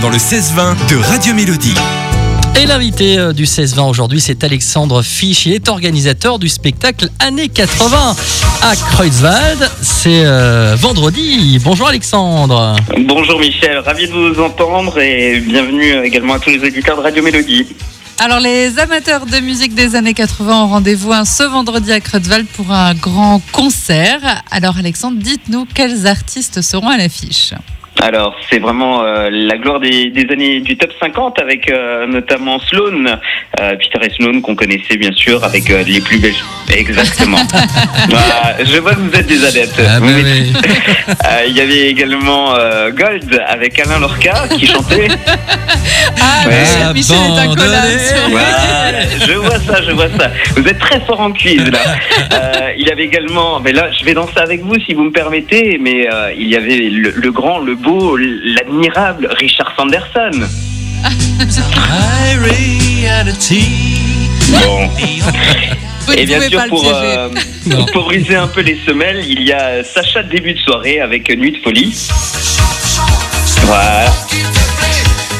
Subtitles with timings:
[0.00, 1.74] dans le 16-20 de Radio Mélodie.
[2.60, 5.46] Et l'invité euh, du 16-20 aujourd'hui, c'est Alexandre Fisch.
[5.46, 8.14] Il est organisateur du spectacle Années 80
[8.62, 9.68] à Kreuzwald.
[9.80, 11.58] C'est euh, vendredi.
[11.64, 12.76] Bonjour Alexandre.
[13.08, 17.20] Bonjour Michel, ravi de vous entendre et bienvenue également à tous les auditeurs de Radio
[17.20, 17.66] Mélodie.
[18.20, 22.46] Alors les amateurs de musique des années 80 ont rendez-vous hein, ce vendredi à Kreuzwald
[22.46, 24.44] pour un grand concert.
[24.52, 27.52] Alors Alexandre, dites-nous quels artistes seront à l'affiche?
[28.02, 32.58] Alors, c'est vraiment euh, la gloire des, des, années du top 50 avec euh, notamment
[32.58, 36.34] Sloan, euh, Peter et Sloan qu'on connaissait bien sûr avec euh, les plus belles.
[36.74, 37.38] Exactement.
[38.08, 39.80] voilà, je vois que vous êtes des adeptes.
[39.88, 40.52] Ah, bah Oui.
[41.08, 45.08] Euh, Il y avait également euh, Gold avec Alain Lorca qui chantait.
[46.20, 46.92] Ah, Ouais.
[46.94, 50.30] Michel, Michel est un Voilà, je vois ça, je vois ça.
[50.56, 51.78] Vous êtes très fort en quiz là.
[52.32, 55.10] Euh, il y avait également, mais là je vais danser avec vous si vous me
[55.10, 60.30] permettez, mais euh, il y avait le, le grand, le beau, l'admirable Richard Sanderson.
[64.50, 64.88] Bon.
[66.06, 67.28] Vous Et bien sûr pour, euh,
[67.92, 71.28] pour briser un peu les semelles, il y a Sacha de début de soirée avec
[71.36, 71.96] Nuit de folie.
[73.62, 74.12] Voilà.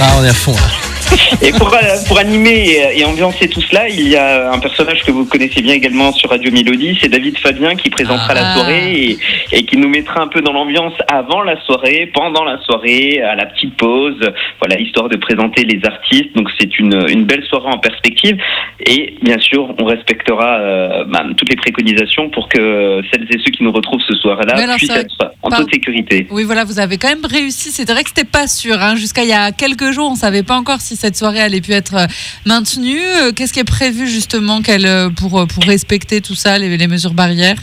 [0.00, 0.52] Ah, on est à fond.
[0.52, 0.85] là.
[1.42, 5.02] Et pour, euh, pour animer et, et ambiancer tout cela, il y a un personnage
[5.04, 8.34] que vous connaissez bien également sur Radio Mélodie, c'est David Fabien qui présentera Ah.
[8.34, 9.18] la soirée et,
[9.52, 13.34] et qui nous mettra un peu dans l'ambiance avant la soirée, pendant la soirée, à
[13.34, 14.18] la petite pause,
[14.60, 16.34] voilà, histoire de présenter les artistes.
[16.34, 18.36] Donc c'est une, une belle soirée en perspective
[18.84, 23.50] et bien sûr on respectera euh, bah, toutes les préconisations pour que celles et ceux
[23.50, 26.26] qui nous retrouvent ce soir-là puissent être en toute sécurité.
[26.30, 27.70] Oui, voilà, vous avez quand même réussi.
[27.72, 28.76] C'est vrai que c'était pas sûr.
[28.80, 28.96] hein.
[28.96, 31.72] Jusqu'à il y a quelques jours, on savait pas encore si cette soirée allait pu
[31.72, 32.06] être euh,
[32.44, 33.00] maintenue.
[33.00, 37.58] Euh, Qu'est-ce qui est prévu justement euh, pour, pour respecter tout ça, les mesures barrières?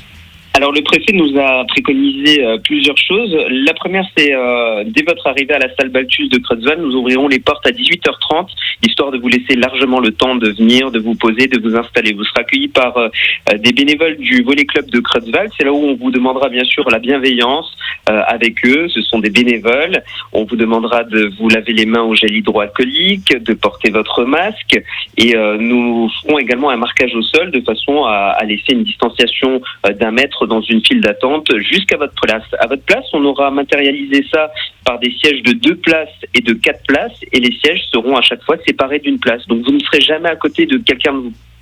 [0.56, 3.36] Alors le préfet nous a préconisé euh, plusieurs choses.
[3.50, 7.28] La première, c'est euh, dès votre arrivée à la salle Balthus de Kreuzval, nous ouvrirons
[7.28, 8.50] les portes à 18h30,
[8.86, 12.14] histoire de vous laisser largement le temps de venir, de vous poser, de vous installer.
[12.14, 13.10] Vous serez accueillis par euh,
[13.52, 15.50] euh, des bénévoles du Volley Club de Kreuzval.
[15.58, 18.90] C'est là où on vous demandera bien sûr la bienveillance avec eux.
[18.90, 20.04] Ce sont des bénévoles.
[20.34, 24.78] On vous demandera de vous laver les mains au gel hydroalcoolique, de porter votre masque,
[25.18, 29.62] et nous ferons également un marquage au sol de façon à, à laisser une distanciation
[29.90, 32.44] d'un mètre dans une file d'attente jusqu'à votre place.
[32.60, 34.52] À votre place, on aura matérialisé ça
[34.86, 38.22] par des sièges de deux places et de quatre places, et les sièges seront à
[38.22, 39.46] chaque fois séparés d'une place.
[39.48, 41.14] Donc vous ne serez jamais à côté de quelqu'un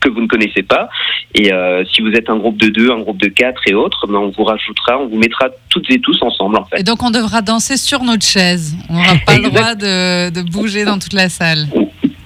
[0.01, 0.89] que vous ne connaissez pas.
[1.35, 4.07] Et euh, si vous êtes un groupe de deux, un groupe de quatre et autres,
[4.07, 6.79] ben, on vous rajoutera, on vous mettra toutes et tous ensemble en fait.
[6.79, 8.75] Et donc, on devra danser sur notre chaise.
[8.89, 11.67] On n'aura pas le droit de, de bouger dans toute la salle.